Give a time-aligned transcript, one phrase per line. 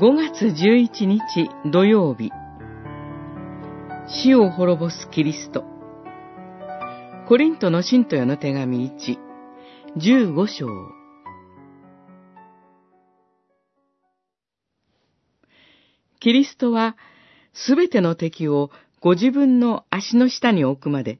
[0.00, 2.30] 5月11日土曜日。
[4.06, 5.64] 死を滅ぼすキリスト。
[7.26, 9.18] コリントの信徒への手紙1、
[9.96, 10.68] 15章。
[16.20, 16.96] キリストは
[17.52, 21.18] すべての敵をご自分の足の下に置くまで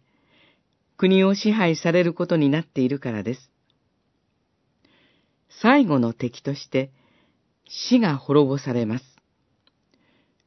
[0.96, 3.50] 国を支配されることになっているからです。
[5.60, 6.92] 最後の敵として
[7.68, 9.04] 死が滅ぼされます。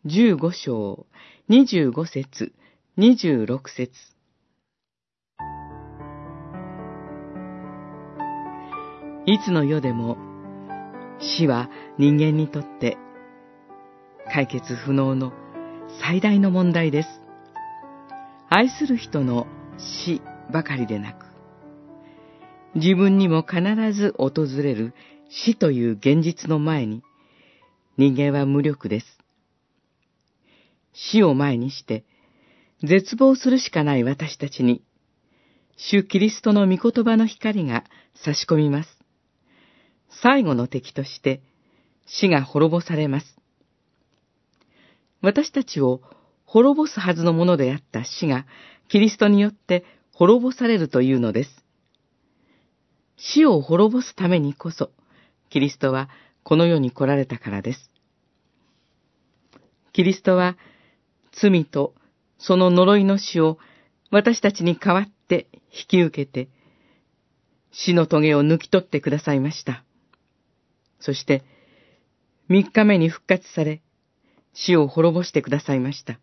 [0.06, 1.06] 15章
[1.50, 2.54] 25節
[2.98, 3.92] 26節
[9.28, 10.18] いつの世でも
[11.20, 12.98] 死は人間にとって
[14.34, 15.32] 解決不能の
[16.00, 17.10] 最大の問題です。
[18.50, 19.46] 愛する人の
[19.78, 21.26] 死ばかりでなく、
[22.76, 23.62] 自分にも必
[23.94, 24.32] ず訪
[24.64, 24.94] れる
[25.30, 27.04] 死という現実の前に、
[27.98, 29.06] 人間は無力です。
[30.94, 32.06] 死を前にして、
[32.84, 34.84] 絶望するしかない私たちに、
[35.78, 37.84] 主キリストの御言葉の光が
[38.16, 38.90] 差し込みます。
[40.22, 41.42] 最後の敵として、
[42.06, 43.38] 死が滅ぼされます。
[45.22, 46.02] 私たちを
[46.46, 48.46] 滅ぼすはずのものであった死が、
[48.90, 51.66] キリストによって滅ぼされるというのです。
[53.18, 54.92] 死を滅ぼすためにこそ、
[55.50, 56.10] キリストは
[56.44, 57.90] この世に来られたからです。
[59.94, 60.58] キリストは
[61.32, 61.94] 罪と
[62.38, 63.58] その呪いの死を
[64.10, 66.50] 私たちに代わって引き受けて、
[67.72, 69.84] 死の棘を抜き取ってくださいました。
[71.00, 71.44] そして、
[72.50, 73.82] 三日目に復活され、
[74.54, 76.20] 死を滅ぼしてくださいました。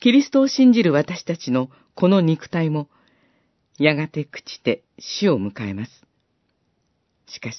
[0.00, 2.88] キリストを信じる私たちのこの肉体も、
[3.78, 6.06] やがて朽ちて死を迎えます。
[7.26, 7.56] しかし、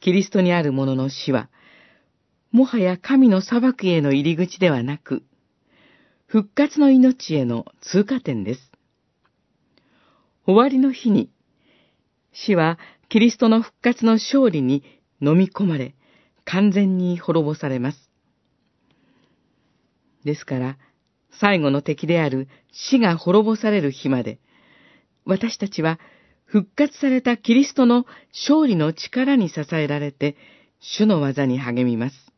[0.00, 1.50] キリストにある者の死は、
[2.52, 5.22] もはや神の裁きへの入り口ではなく、
[6.26, 8.72] 復活の命への通過点です。
[10.46, 11.30] 終わりの日に、
[12.32, 12.78] 死は
[13.08, 14.82] キリストの復活の勝利に
[15.20, 15.94] 飲み込まれ、
[16.44, 18.10] 完全に滅ぼされます。
[20.24, 20.78] ですから、
[21.30, 24.38] 最後の敵である死が滅ぼされる日まで、
[25.26, 26.00] 私たちは
[26.50, 30.36] 復活されたキリストの勝利の力に支えられて、
[30.80, 32.29] 主の技に励みます。